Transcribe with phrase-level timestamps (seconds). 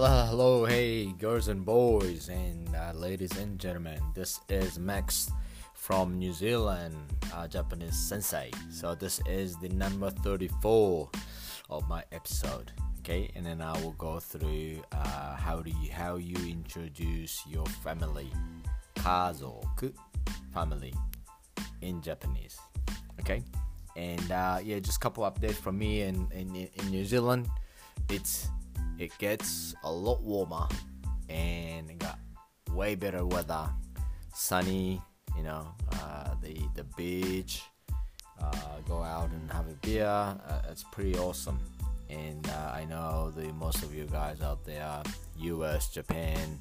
[0.00, 4.00] Hello, hello, hey, girls and boys, and uh, ladies and gentlemen.
[4.14, 5.28] This is Max
[5.74, 6.94] from New Zealand,
[7.34, 8.52] uh, Japanese sensei.
[8.70, 11.10] So, this is the number 34
[11.70, 12.70] of my episode.
[13.00, 17.66] Okay, and then I will go through uh, how do you how you introduce your
[17.66, 18.30] family,
[18.94, 19.92] kazoku,
[20.54, 20.94] family,
[21.80, 22.56] in Japanese.
[23.18, 23.42] Okay,
[23.96, 27.48] and uh, yeah, just a couple updates from me in, in in New Zealand.
[28.08, 28.46] It's
[28.98, 30.66] it gets a lot warmer
[31.28, 32.18] and got
[32.72, 33.68] way better weather.
[34.32, 35.00] Sunny
[35.38, 37.62] you know uh, the the beach
[38.42, 38.52] uh,
[38.86, 41.58] go out and have a beer uh, it's pretty awesome.
[42.10, 45.02] And uh, i know the most of you guys out there
[45.38, 46.58] us japan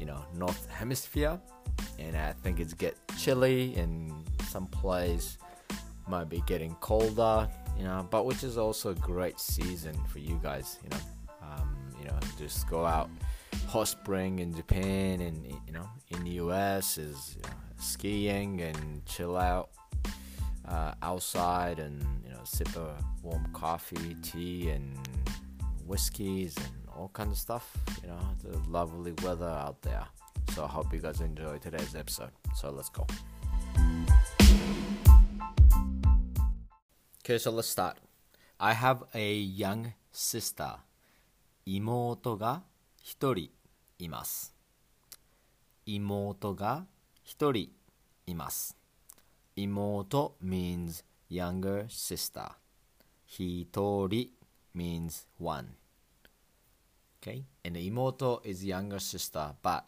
[0.00, 1.38] you know north hemisphere
[2.00, 4.12] and i think it's get chilly and
[4.48, 5.38] some place
[6.08, 10.40] might be getting colder you know but which is also a great season for you
[10.42, 11.04] guys you know
[12.38, 13.10] just go out
[13.66, 19.04] hot spring in Japan and you know in the US is you know, skiing and
[19.06, 19.70] chill out
[20.66, 24.96] uh, outside and you know sip a warm coffee, tea and
[25.86, 27.76] whiskeys and all kinds of stuff.
[28.02, 30.06] You know the lovely weather out there.
[30.54, 32.30] So I hope you guys enjoy today's episode.
[32.56, 33.06] So let's go.
[37.24, 37.98] Okay, so let's start.
[38.58, 40.74] I have a young sister.
[41.72, 42.64] 妹が
[43.00, 43.50] 一人
[44.00, 44.52] います
[45.86, 46.84] 妹が
[47.22, 47.70] 一人
[48.26, 48.76] います
[49.54, 52.54] 妹 means younger sister
[53.24, 54.30] 一人
[54.74, 55.76] means one
[57.22, 59.84] okay and 妹 is younger sister but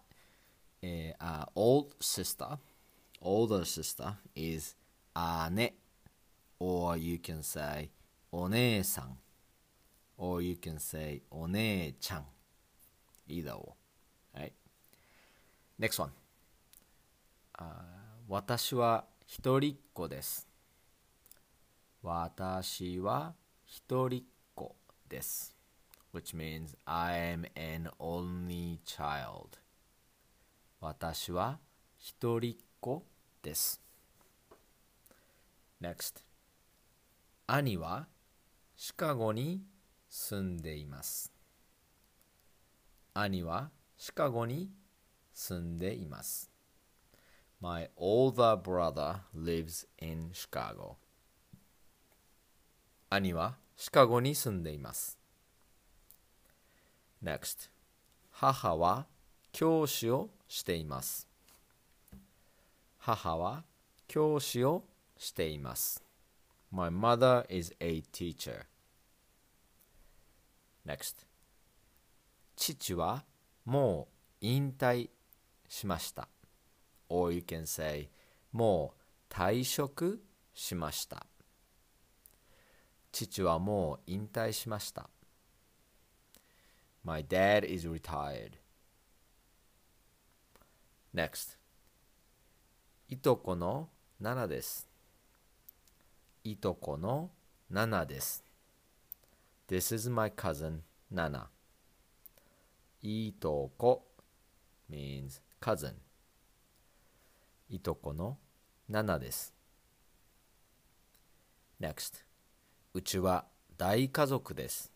[0.84, 2.58] uh, uh, old sister
[3.20, 4.76] older sister is
[5.50, 5.74] 姉
[6.60, 7.90] or you can say
[8.30, 9.21] お姉さん
[10.18, 12.26] or you can say お姉ちゃん
[13.28, 13.72] either or
[14.34, 14.52] right
[15.78, 16.10] next one、
[17.58, 17.64] uh,
[18.28, 20.46] 私は一人っ子です
[22.02, 24.22] 私は一人っ
[24.54, 24.74] 子
[25.08, 25.54] です
[26.12, 29.58] which means I am an only child
[30.80, 31.58] 私は
[31.98, 33.04] 一人っ子
[33.42, 33.80] です
[35.80, 36.22] next
[37.46, 38.06] 兄は
[38.76, 39.62] シカゴに
[40.14, 41.32] 住んでいます。
[43.14, 44.68] 兄はシカゴに
[45.32, 46.50] 住んでいます。
[47.62, 50.96] My older brother lives in Chicago.
[53.08, 55.18] 兄はシカゴに住んでいます。
[57.24, 57.70] Next
[58.32, 59.06] 母は
[59.50, 61.26] 教師をしています。
[62.98, 63.64] 母は
[64.08, 64.84] 教師を
[65.16, 66.04] しています。
[66.70, 68.71] My mother is a teacher.
[70.86, 71.26] Next.
[72.56, 73.24] 父は
[73.64, 75.10] もう引退
[75.68, 76.28] しました。
[77.08, 78.10] Or you can say
[78.52, 78.94] も
[79.30, 80.22] う退職
[80.54, 81.26] しました。
[83.12, 85.08] 父はもう引退しました。
[87.04, 88.52] My dad is retired.
[91.14, 91.58] Next.
[93.08, 93.88] いとこの
[94.20, 94.88] 7です。
[96.44, 97.30] いとこの
[97.70, 98.51] 7です。
[99.68, 100.80] This is my cousin
[101.10, 101.46] Nana.
[103.00, 104.06] いとこ
[104.90, 105.94] means cousin.
[107.70, 108.38] いとこの
[108.88, 109.54] ナナです。
[111.80, 112.24] Next.
[112.92, 113.46] うちは
[113.78, 114.92] 大家族です。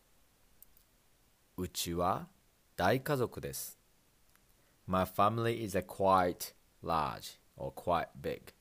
[1.56, 2.28] うちは
[2.76, 3.78] 大家族です。
[4.86, 6.54] My family is a quite
[6.84, 8.52] large or quite big.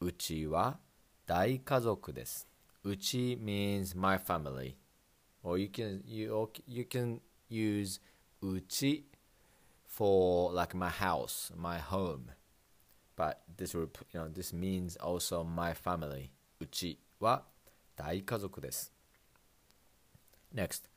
[0.00, 0.78] うちは
[1.26, 2.46] 大家族です。
[2.82, 4.74] うち means my family.
[5.44, 8.00] Or you can you you can use
[8.42, 9.04] uchi
[9.86, 12.32] for like my house, my home.
[13.14, 16.30] But this you know this means also my family.
[16.60, 17.44] Uchi は
[17.94, 18.92] 大家族です。
[20.52, 20.88] Next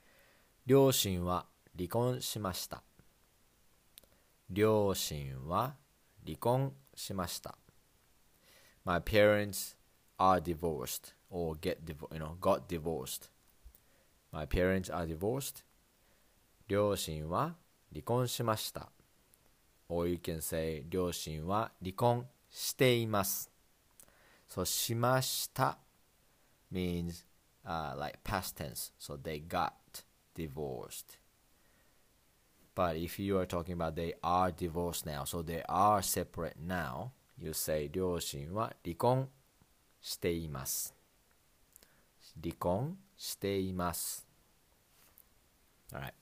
[0.66, 1.46] 両親は
[1.78, 2.82] 離婚しました。
[4.50, 5.76] 両親は
[6.26, 7.58] 離婚しました。
[8.86, 9.76] My parents
[10.18, 13.30] are divorced or get divorced, you know, got divorced.
[14.33, 15.65] My parents are divorced.
[16.69, 17.57] 両親は
[17.93, 18.91] 離婚しました。
[19.89, 23.51] Or you can say 両親は離婚しています。
[24.49, 25.79] So しました
[26.73, 28.93] means、uh, like past tense.
[28.99, 29.73] So they got
[30.35, 31.19] divorced.
[32.75, 37.11] But if you are talking about they are divorced now, so they are separate now,
[37.39, 39.29] you say 両親は離婚
[40.01, 40.95] しています。
[42.43, 44.27] 離婚 しています。
[45.93, 46.15] Alright.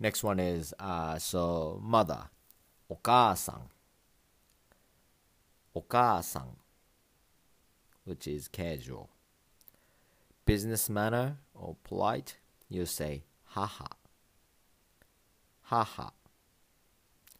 [0.00, 2.28] Next one is uh, so mother
[2.88, 3.70] お母さん
[5.72, 6.56] お母さん
[8.06, 9.08] which is casual
[10.44, 12.36] business manner or polite
[12.68, 13.96] you say haha
[15.62, 16.12] haha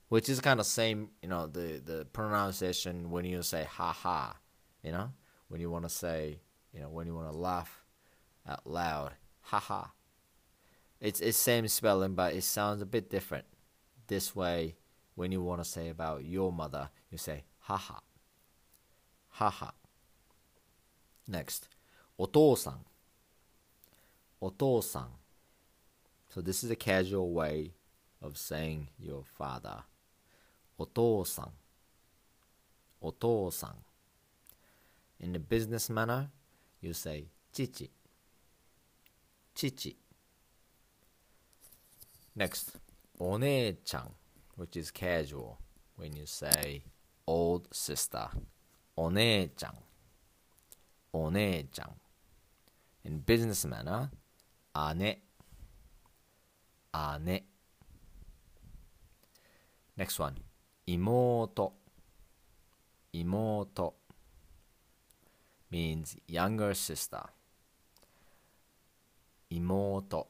[0.08, 4.32] which is kind of same you know the the pronunciation when you say haha
[4.82, 5.10] you know
[5.48, 6.40] when you want to say
[6.72, 7.84] you know when you want to laugh
[8.48, 9.12] out loud
[9.42, 9.86] haha
[11.00, 13.44] it's it's same spelling but it sounds a bit different
[14.06, 14.76] this way
[15.14, 18.00] when you want to say about your mother you say haha
[19.30, 19.72] haha
[21.28, 21.68] next
[22.16, 22.84] お父さん
[24.40, 25.08] お父さん
[26.28, 27.72] so this is a casual way
[28.20, 29.84] of saying your father
[30.78, 31.52] お父さん
[33.00, 33.76] お父さん
[35.24, 36.28] in the business manner
[36.80, 37.90] you say 父
[39.59, 39.97] 父
[42.37, 42.79] next
[43.17, 44.15] お姉ちゃん
[44.57, 45.57] which is casual
[45.97, 46.81] when you say
[47.27, 48.29] old sister
[48.95, 49.73] お姉ちゃん
[51.11, 51.91] お姉ちゃん
[53.03, 54.09] in business manner
[54.95, 55.21] 姉
[57.19, 57.43] 姉
[59.97, 60.35] next one
[60.87, 61.73] 妹
[63.11, 63.93] 妹
[65.69, 67.29] means younger sister
[69.51, 70.27] imoto.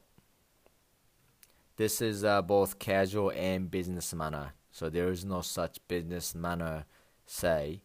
[1.76, 4.52] This is uh, both casual and business manner.
[4.70, 6.84] So there is no such business manner,
[7.26, 7.82] say,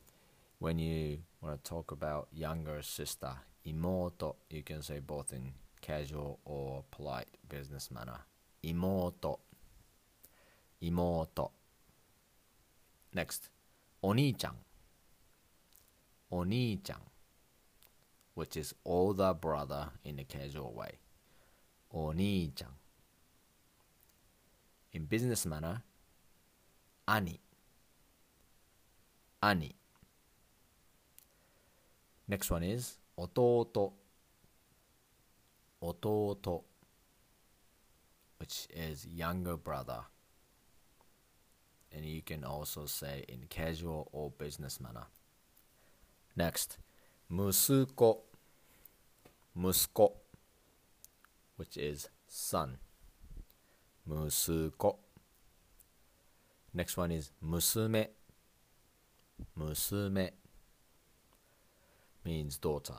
[0.60, 3.32] when you want to talk about younger sister.
[3.66, 8.20] Imoto, you can say both in casual or polite business manner.
[8.64, 9.40] Imoto.
[10.82, 11.52] Imoto.
[13.14, 13.50] Next,
[14.04, 14.52] oni-chan.
[16.32, 16.98] Oni-chan,
[18.34, 21.00] which is older brother in a casual way.
[21.91, 22.81] お兄ちゃん。
[24.93, 25.83] in business manner
[27.07, 27.41] 兄
[29.41, 29.75] 兄
[32.29, 33.93] next one is 弟弟
[38.39, 40.05] which is younger brother
[41.93, 45.07] and you can also say in casual or business manner
[46.37, 46.79] next
[47.29, 48.25] 息子
[49.55, 50.13] 息子
[51.56, 52.78] which is son.
[54.08, 54.98] Musuko.
[56.74, 58.08] Next one is musume.
[59.58, 60.32] Musume
[62.24, 62.96] means daughter.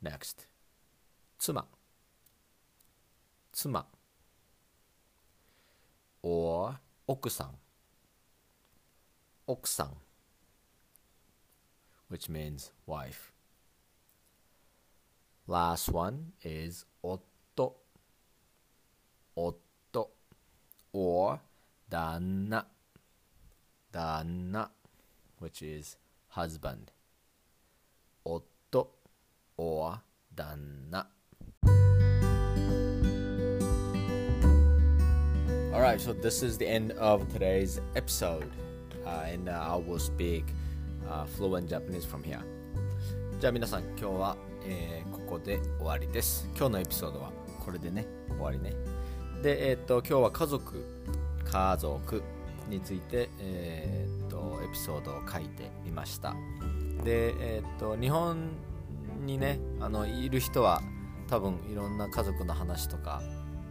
[0.00, 0.46] Next,
[1.38, 1.64] tsuma.
[3.52, 3.84] Tsuma
[6.22, 6.78] or
[7.08, 7.54] okusan.
[9.48, 9.90] Okusan,
[12.08, 13.31] which means wife.
[15.47, 17.19] Last one is 夫
[19.33, 20.09] 夫
[20.91, 21.39] or
[21.89, 22.19] 旦
[22.49, 22.65] 那
[23.91, 24.69] 旦那
[25.39, 25.95] which is
[26.33, 26.87] husband
[28.23, 28.43] 夫
[29.57, 29.99] or
[30.35, 30.57] 旦
[30.89, 31.07] 那
[35.73, 38.51] Alright, so this is the end of today's episode,
[39.05, 40.45] uh, and uh, I will speak
[41.07, 42.43] uh, fluent Japanese from here.
[43.39, 46.46] じゃあ皆さん今日は、 えーここで終わりです。
[46.56, 47.30] 今日のエピソードは
[47.64, 48.74] これでね、終わりね。
[49.42, 50.84] で、えーっと今日は家族、
[51.44, 52.22] 家族
[52.68, 56.34] について、えーっとエピソードを書いてみました。
[57.04, 58.50] で、えっと日本
[59.24, 60.82] にねあのいる人は
[61.28, 63.22] 多分いろんな家族の話とか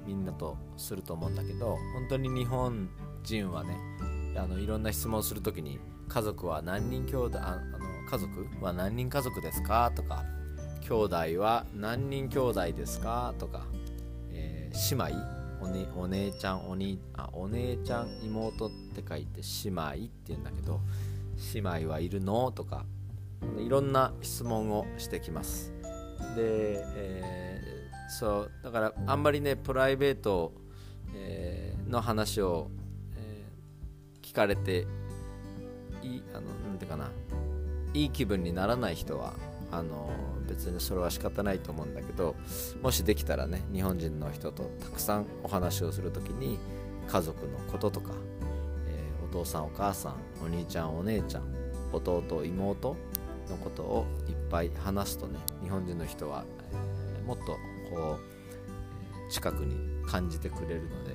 [0.05, 2.89] みんなとすると思うんだけど本当に日本
[3.23, 3.77] 人はね
[4.35, 10.23] あのいろんな質問をするときに家族は何人兄弟あの家族は何人家族ですかとか
[10.81, 13.33] 兄弟は何人兄弟ですか？
[13.39, 13.65] とか、
[14.31, 15.41] えー姉妹？
[15.61, 20.81] お,、ね、お姉ちゃんおにあお姉ちゃん妹って書いて姉妹って言うんだけど
[21.53, 22.51] 姉妹はいるの？
[22.51, 22.85] とか
[23.57, 25.71] いろんな質問をしてきます。
[26.35, 30.51] で、えーそうだからあんまりねプライベート、
[31.15, 32.69] えーの話を、
[33.15, 34.85] えー聞かれて
[36.01, 37.09] いいあのなんていうかな
[37.93, 39.33] いい気分にならない人は
[39.71, 40.09] あの
[40.47, 42.35] 別にそれは仕方ないと思うんだけど
[42.81, 46.59] もしできたらね日本人の人とたくさんお話をするときに
[47.07, 48.13] 家族のこととか、
[48.87, 51.43] えーお父さんお母さんお兄ちゃんお姉ちゃん
[51.93, 52.97] 弟妹
[53.49, 57.57] のことをいっぱい話すとね日本人の人は、えーもっと
[57.93, 61.13] こう近くに感じてくれるので、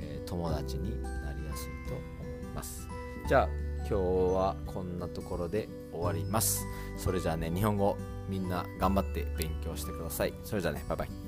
[0.00, 2.02] えー友達になりやすいと思
[2.42, 2.88] います。
[3.28, 3.48] じゃあ
[3.80, 6.64] 今日はこんなところで終わります。
[6.96, 7.96] それじゃあね日本語
[8.28, 10.34] みんな頑張って勉強してください。
[10.44, 11.21] それじゃあねバイバイ。